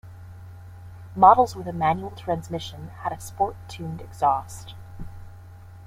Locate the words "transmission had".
2.09-3.11